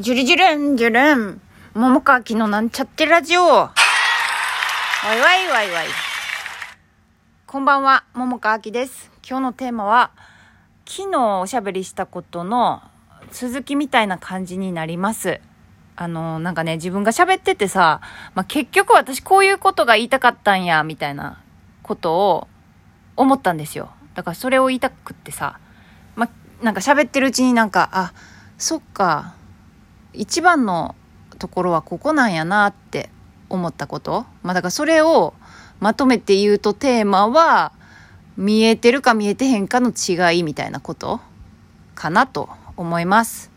[0.00, 1.42] ジュリジュルン、ジュルン。
[1.74, 3.42] 桃川きのなんちゃってラジオ。
[3.42, 3.74] わ
[5.04, 5.86] いわいわいわい。
[7.46, 9.10] こんばんは、桃川きです。
[9.28, 10.12] 今日のテーマは、
[10.86, 12.80] 昨日おしゃべりしたことの
[13.30, 15.38] 続きみたいな感じになります。
[15.96, 18.00] あの、なんかね、自分が喋っててさ、
[18.34, 21.42] まあ、結局私こういうことが言いたかったんや、みたいな
[21.82, 22.48] ことを
[23.16, 23.90] 思ったんですよ。
[24.14, 25.58] だからそれを言いたくってさ、
[26.16, 28.14] まあ、なんか喋ってるうちになんか、あ、
[28.56, 29.34] そっか、
[30.12, 30.94] 一番の
[31.38, 33.10] ところはここなんやなって
[33.48, 34.26] 思ったこと。
[34.42, 35.34] まあだからそれを
[35.80, 37.72] まとめて言うとテーマは、
[38.36, 41.20] 見えてるか見えてへんかの違いみたいなこと
[41.94, 43.50] かなと思います。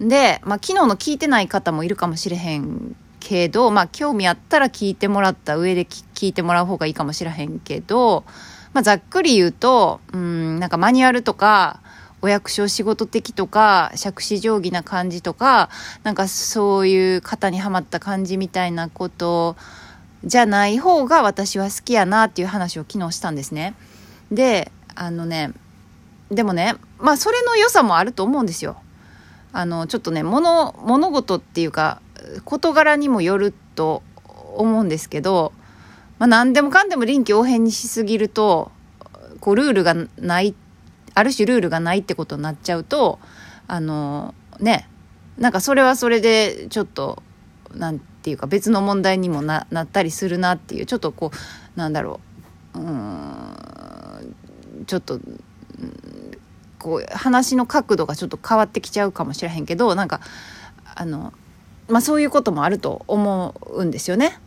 [0.00, 8.24] で、まあ昨日の聞いてない方もいるかもしれへんけど、まあ興味あったら聞いてもらった上で聞聞いてもらう方がいいかもしれへんけど、
[8.72, 11.80] まあざっくり言うと、うん、なんかマニュアルとか、
[12.20, 15.70] お役所仕事的とか、杓子定規な感じとか、
[16.02, 19.56] なんかそういう型にはまった感じみたいなこと
[20.24, 23.74] じゃない方が私は好きやなっていう話を昨日したんですね。
[24.32, 25.52] で、あのね、
[26.30, 28.76] でもね、まあそれの良さもあると思うんですよ。
[29.52, 32.00] あの、ちょっとね、物、物事っていうか、
[32.44, 34.02] 事柄にもよると
[34.56, 35.52] 思うんですけど、
[36.18, 38.72] まあ何でもかんでも臨機応変にしすぎると、
[39.40, 40.67] こうルールがないって
[41.18, 43.18] ある種ルールがないってことになっちゃうと
[43.66, 44.88] あのね
[45.36, 47.22] なんかそれはそれでちょっと
[47.74, 52.20] なんていうか別の問題にもなったりするなっていうちょっとこうなんだろ
[52.74, 54.36] ううん
[54.86, 55.20] ちょっと
[56.78, 60.20] こう話の角度がちょっと変わってきちゃうかもしれへんけどなんか
[60.94, 61.32] あの
[61.88, 64.38] まあそういうこともあると思うんですよね。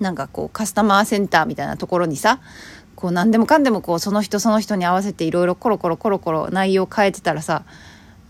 [0.00, 2.40] なんかこうカスタマーセンターみたいなところにさ
[2.94, 7.64] こう何でもかんでもこうその人その人に合わせていろいろコロコロコロコロ内容変えてたらさ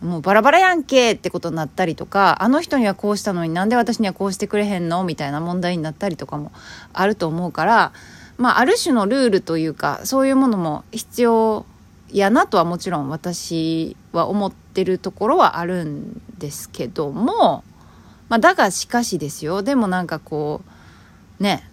[0.00, 5.04] もうバラバラやんけってことになったりとかあの人にはこうしたのになんで私にはこうしてくれへんの？
[5.04, 6.52] みたいな問題になったりとかも
[6.92, 7.92] あると思うから
[8.36, 11.64] まあある種のルールというかそういうものも必要
[12.12, 17.64] やなとはもちろん私は思ってるところはあるんですけども
[18.28, 19.62] まあだがしかしですよ。
[19.62, 20.62] でもなんかこ
[21.40, 21.68] うね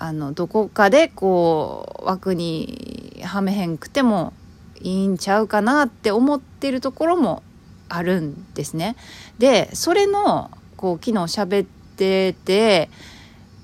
[0.00, 4.32] あのどこかでこう枠にはめへんくても
[4.80, 7.42] いいんちゃうかなって思ってるところも
[7.88, 8.94] あるんですね。
[9.38, 11.66] でそれのこう昨日喋っ
[11.96, 12.90] てて、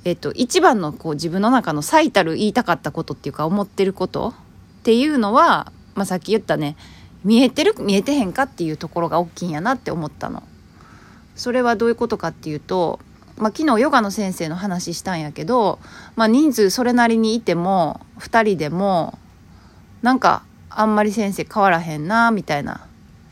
[0.05, 4.31] えっと、一番のこう自分の中の最たる言いたかったことっていうか思ってること
[4.81, 6.77] っていうのは、まあ、さっき言ったね
[7.23, 10.43] 見えてる見えてへんかっていうところが大きいんやなって思ったの。
[11.37, 12.99] それはどういうことかっていうと
[13.37, 15.79] まあ、昨日ヨガの先生の話したんやけど、
[16.17, 19.19] まあ、人数それなりにいても2人でも
[20.03, 22.87] なんかあんまり先生変わらへんなみたいな。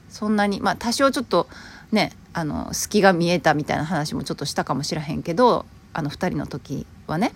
[0.08, 1.48] そんなにまあ多少ちょっと
[1.90, 7.32] ねあの隙が見えたみたいな話もちょっとしたかもしれへんけどあの2人の時はね。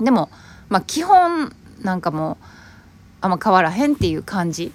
[0.00, 0.30] でも、
[0.68, 2.36] まあ、基本なんかもう
[3.22, 4.72] あんま変わらへんっていう感じ。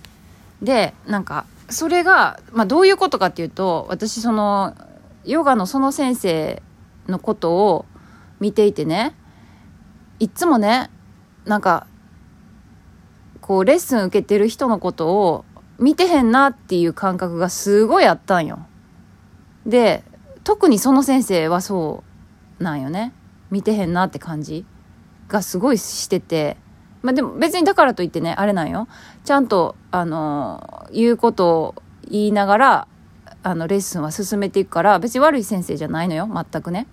[0.61, 4.75] でなんかそれが、まあ、どういうことかっていうと私その
[5.23, 6.61] ヨガのその先生
[7.09, 7.85] のことを
[8.39, 9.15] 見ていてね
[10.19, 10.89] いっつもね
[11.45, 11.87] なんか
[13.41, 15.45] こうレッスン受けてる人のことを
[15.79, 18.59] 見てへんなっていう感覚がすごいあったんよ。
[19.65, 20.03] で
[20.43, 22.03] 特にその先生はそ
[22.59, 23.13] うなんよね
[23.51, 24.65] 見てへんなって感じ
[25.27, 26.57] がすごいしてて
[27.01, 28.87] まあでも別にだからといってねあれなんよ
[29.23, 31.75] ちゃんとあの言うことを
[32.09, 32.87] 言いながら
[33.43, 36.87] あのレッスンは進めていくから別に悪い先生じゃないのよ全くね。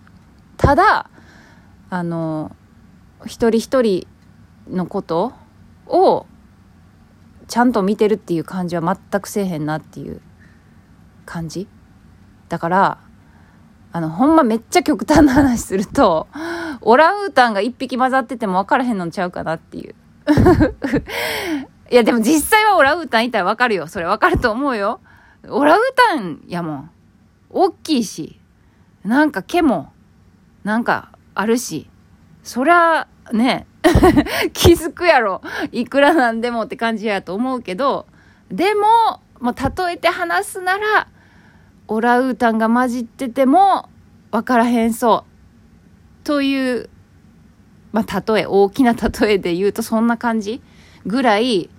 [0.57, 1.11] ただ
[1.91, 2.55] あの
[3.25, 4.07] 一人一人
[4.69, 5.33] のこと
[5.87, 6.27] を
[7.49, 10.21] ちゃんと見てるっていう感じは全くせえへんなっていう
[11.25, 11.69] 感じ。
[12.49, 12.99] だから
[13.93, 16.27] あのほんまめっちゃ極端な話すると
[16.83, 19.95] オランウータンが一匹混ざってても分からへんのちゃうかなっていう。
[21.89, 23.87] いやでも実際はオランウータンいたら分かるよ。
[23.87, 25.01] それ分かると思うよ。
[25.49, 26.91] オランウータンやもん。
[27.51, 28.41] 大きいし。
[29.05, 29.93] なんか毛も
[30.67, 31.89] なんかあるし、
[32.43, 33.69] そりゃね、
[34.53, 35.41] 気づくやろ。
[35.71, 38.07] いくらなんでもって感じやと思うけど、
[38.51, 38.81] でも、
[39.39, 41.07] もう例えて話すなら、
[41.87, 43.89] オラウータンが混じってても
[44.33, 45.25] 分からへんそ
[46.25, 46.27] う。
[46.27, 46.91] という、
[47.93, 50.61] まあ例え、大きな例えで言うとそんな感じ
[51.07, 51.71] ぐらい、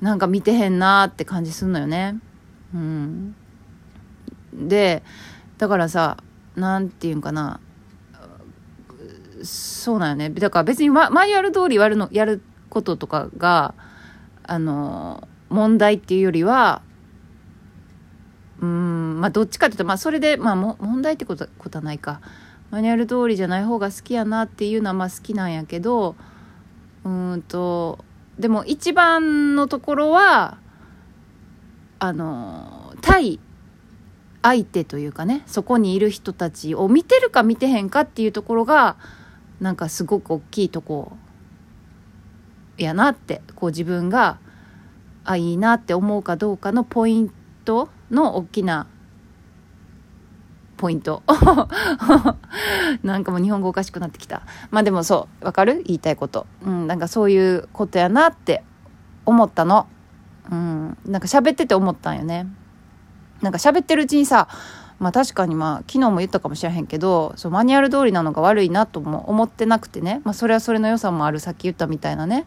[0.00, 2.18] なんか見てへんなーって感じすんのよね。
[2.74, 3.36] うん。
[4.52, 5.04] で、
[5.56, 6.16] だからさ、
[6.56, 7.60] なんていうんかな。
[9.44, 10.30] そうなんよね。
[10.30, 13.74] だから別にママニュアル通りやるの、やることとかが、
[14.42, 16.82] あの、問題っていうよりは、
[18.60, 22.20] うんまあどっちかっていうとまあそれでまあも問題ってことことはないか
[22.70, 26.16] マニュアル通りじゃない方が好きやなっていうのはまあ好きなんやけど
[27.04, 28.04] うんと
[28.38, 30.58] でも一番のところは
[31.98, 33.38] あの対
[34.42, 38.96] 相手というかねそこにいる人たちを見てるか見てへんかっていうところが
[39.60, 41.12] なんかすごく大きいとこ
[42.76, 44.38] やなってこう自分が
[45.24, 47.32] あいいなって思うかどうかのポイン
[47.64, 48.86] トの大きな
[50.76, 51.22] ポイント。
[53.02, 54.42] なんかもう日本語おかしくなってきた。
[54.70, 55.82] まあでもそうわかる？
[55.86, 56.46] 言いたいこと。
[56.66, 58.64] うんなんかそういうことやなって
[59.24, 59.86] 思ったの。
[60.50, 62.46] うんなんか喋ってて思ったんよね。
[63.40, 64.48] なんか喋ってるうちにさ
[65.04, 72.46] まあ確かにまあ昨日も言ったかもしれへんけどそうマニュアル通りなのが悪いなとも思ってなくてね、まあ、それはそれの良さもあるさっき言ったみたいなね。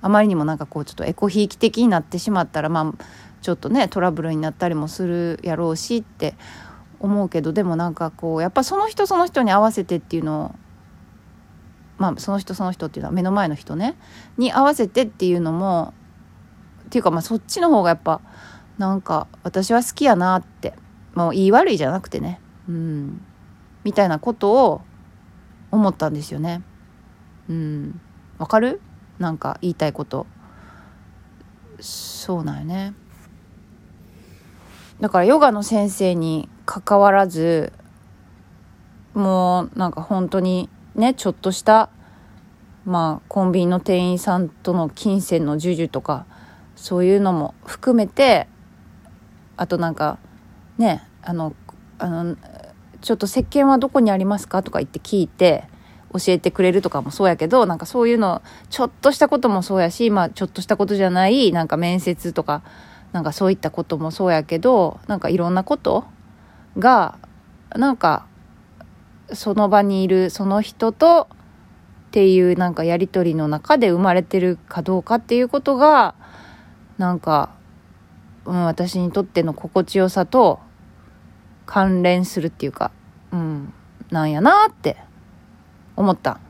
[0.00, 3.04] あまりにもなんかこうちょっとエコひいき的になってしまったらまあ
[3.42, 6.36] ちょっとねトラブルになったりもするやろうしって
[7.00, 10.54] 思うけどでもなんかこうやっぱその人その人に合わせてっていうのを
[11.96, 13.96] まあその人その人っていうのは目の前の人ね。
[14.36, 15.94] に合わせてっていうのも
[16.86, 18.20] っていうかまあそっちの方がやっぱ
[18.78, 20.74] なんか私は好きやなって
[21.14, 22.40] もう言い悪いじゃなくてね。
[22.68, 23.20] うん。
[23.84, 24.82] みたいなことを
[25.70, 26.62] 思ったんですよね。
[27.48, 28.00] うん。
[28.38, 28.80] わかる？
[29.18, 30.26] なんか言いたいこと。
[31.80, 32.94] そうなんよね。
[35.00, 37.72] だからヨガの先生に関わらず
[39.14, 41.88] もうなんか本当にねちょっとした
[42.84, 46.26] まあコンビニの店員さんとの金銭の授受とか
[46.74, 48.48] そういうのも含めて
[49.56, 50.18] あとなんか
[50.78, 51.54] ねあの
[51.98, 52.36] あの
[53.00, 55.64] ちょっと石鹸はどこにありますかとか言って聞いて
[56.12, 62.62] 教えてくれるとかもそうやけどなんかそういうのちょっとしたこともそうやしまあちょっとしたことじゃないなんか面接とか
[63.12, 66.04] なんかそういったこともそうやけどなんかいろんなこと
[66.78, 67.18] が
[67.74, 68.26] なんか
[69.32, 71.28] その場にいるその人と
[72.08, 76.14] っていうなんかやり取りの中で生まれてるかどうかっていうことが
[76.96, 77.50] なんか、
[78.46, 80.60] うん、私にとっての心地よさと
[81.68, 82.90] 関連するっていうか、
[83.30, 83.74] うん、
[84.10, 84.96] なんやなって
[85.96, 86.40] 思った。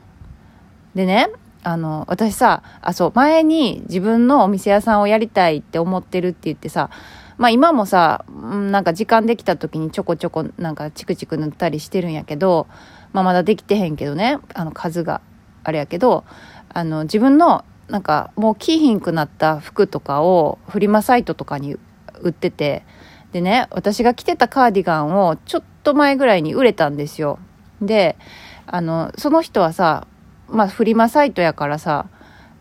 [0.95, 1.29] でね、
[1.61, 6.89] あの、私さ、あ、そう、前に自分のお店屋さんをやりたいって思ってるって言ってさ、
[7.37, 8.23] まあ今もさ、
[8.71, 12.67] なんか時間できた時にちょこちょこなんかチクチク塗ったりしてるんやけど、
[13.11, 15.19] まあまだできてへんけどね、あの数が
[15.65, 16.23] あれやけど、
[16.69, 21.77] あの自分のなんかもう着ひんくなった服とかをフリマサイトとかに
[22.21, 22.85] 売ってて、
[23.31, 27.39] でね、私が着てたカーディガンをちょっと前ぐらいに売れたんですよ。
[27.81, 28.17] で、
[28.65, 30.07] あの、その人はさ、
[30.47, 32.07] まあフリマサイトやからさ、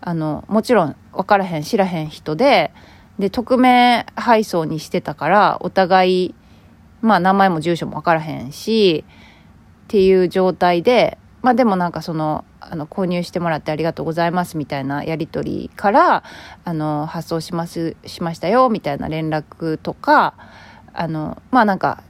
[0.00, 2.72] あの、もちろん分からへん、知らへん人で、
[3.18, 6.34] で、匿名配送にしてたから、お互い、
[7.00, 9.04] まあ名前も住所も分からへんし、
[9.84, 16.24] っていう状態で、まあでもなんかその、あの、購入してもらってありがとうございますみたいなやり取りから、
[16.64, 20.34] あの、発送します、しましたよみたいな連絡とか、
[20.92, 22.02] あの、まあなんか、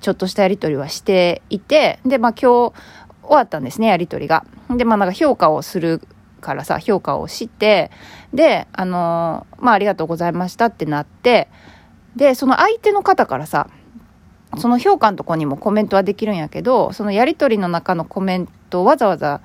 [0.00, 2.74] ちょっとしたやり取りはしていて、で、まあ今日
[3.22, 4.44] 終わったんですね、やり取りが。
[4.70, 6.00] で、まあなんか評価をする
[6.40, 7.90] からさ、評価をして、
[8.32, 11.48] で、あのまあありがとうございましたってなって、
[12.16, 13.68] で、その相手の方からさ、
[14.58, 19.40] その評価のとこにもコメントはできるんやけど、そのやり取りの中のコメントをわざわざ、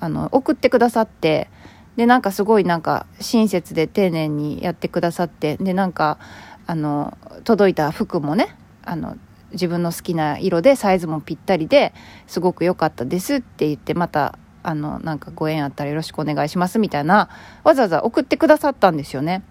[0.00, 1.48] あの、送ってくださって、
[1.96, 6.18] で、なんかすごいなんか親切で丁寧にやってくださって、で、なんか、
[6.66, 9.16] あの、届いた服もね、あの、
[9.52, 11.92] 自分の好きな色でサイズもぴったりで
[12.26, 17.30] すごく良かったですって言ってまたあのなんかご縁あったらよろしくお願いしますみたいな
[17.64, 19.42] わざわざ送ってくださったんですよね。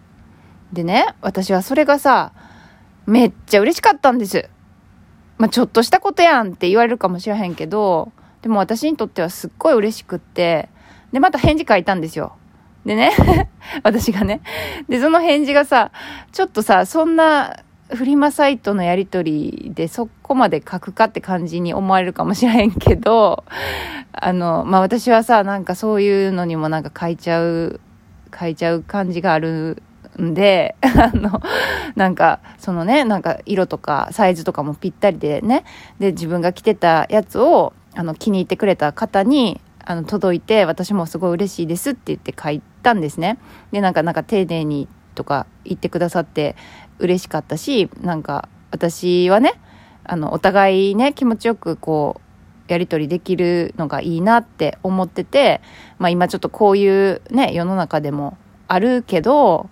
[0.72, 2.32] でね私はそれがさ
[3.08, 4.50] めっちゃ嬉しかったんです。
[5.38, 10.69] まあ、ちょっとしたことやんって言われるかもしれへんけどでも私にとってはすっごい嬉しくって
[11.12, 12.36] でまた返事書いたんですよ。
[12.86, 13.12] でね
[13.84, 14.41] 私がね。
[14.88, 15.91] でその返事がさ
[16.31, 23.43] ちょっとさそんなフリマサイトのやり取りでそこまで書くかって感じに思われるかもしれへんけど、
[24.12, 27.79] あの、まあ、私はさ、なんかそういうのにもなんか書いちゃう、
[28.38, 29.81] 書いちゃう感じがある
[30.22, 31.41] んで、 あの、
[31.96, 35.63] なんか、そのね、なんか色とかサイズとかもぴったりでね、
[36.00, 43.38] で、自分が着てたやつを、あの、気に入ってくれた方に、あの、届いて、私もすごい嬉しいですって言って書いたんですね。
[43.74, 46.56] で、なんか、なんか丁寧にとか言ってくださって、
[47.00, 49.60] 嬉しかったし、なんか私はね、
[50.06, 52.22] あの、お互いね、気持ちよくこ
[52.68, 55.60] う、やり取りできるのがいいなって思ってて、
[55.98, 58.38] まあ今ちょっとこういうね、世の中でも
[58.68, 59.70] あるけど、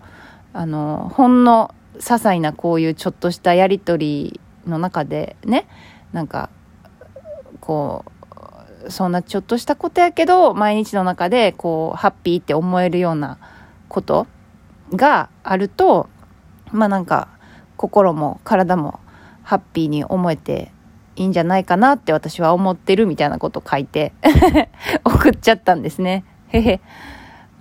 [0.52, 5.68] あの、ほんの些細なこういうちょっとしたやり取りの中でね
[6.12, 6.50] なんか
[7.60, 8.12] こう
[8.90, 13.38] そんなちょっとしたことやけど毎日の中でこうハッピーって思えるような
[13.90, 14.28] こと
[14.94, 16.10] があると
[16.72, 17.30] まあなんか
[17.76, 19.00] 心も体も
[19.44, 20.72] ハッピーに思えて
[21.16, 24.14] いいんじゃないかなって私は思ってるみたいなこと書いて
[25.04, 26.24] 送っちゃったんですね。
[26.50, 26.82] へへ。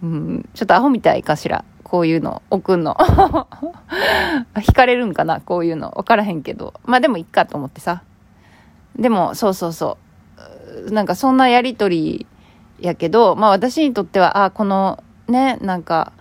[0.03, 1.65] うん、ちょっとアホみたいかしら。
[1.83, 2.97] こういうの送んの。
[4.55, 5.41] 惹かれるんかな？
[5.41, 5.93] こういうの。
[5.97, 6.75] わからへんけど。
[6.85, 8.03] まあでもいっかと思ってさ。
[8.97, 10.06] でも、そうそうそう。
[10.87, 12.27] なんかそんなやりとり
[12.81, 16.13] やけど、まあ私にとっては、あ、このね、なんか、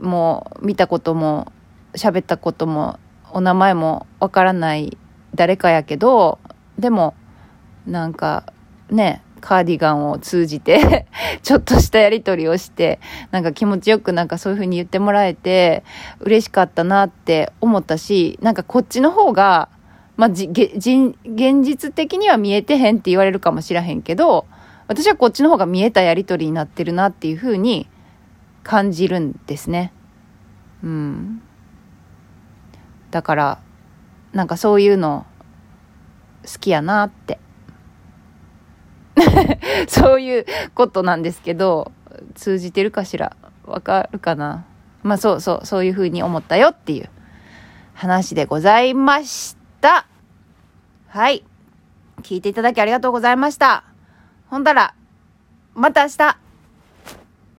[0.00, 1.52] もう見たことも
[1.94, 2.98] 喋ったことも
[3.30, 4.96] お名前もわからない
[5.34, 6.38] 誰かやけど
[6.78, 7.14] でも
[7.86, 8.52] なんか
[8.90, 11.06] ねカーディガンを通じて
[11.42, 12.98] ちょっとしたやり取りをして
[13.30, 15.84] なんか気持ちよくなんかそういう風に言ってもらえて
[16.20, 19.68] 嬉しかったなって思ったしなんかこっちの方が
[20.18, 21.14] まあ、じ、現
[21.62, 24.46] 実的には見えてへんって言われるかもしらへんけど、
[24.88, 27.88] 私はこっちの方が見えたやりとりになってるなっていう風に
[28.64, 29.92] 感じるんですね。
[30.82, 31.40] うん。
[33.10, 33.58] だから
[34.32, 35.24] なんかそういうの
[36.44, 37.38] 好きやなって
[39.88, 41.92] そういうことなんですけど
[42.34, 44.64] 通じてるかしらわかるかな
[45.02, 47.08] まあそうそうそういうふうに思ったよっていう
[47.94, 49.57] 話でございました
[51.08, 51.44] はい。
[52.22, 53.84] 聞いていただきありがとうございました。
[54.48, 54.94] ほんだら
[55.74, 56.47] また明日。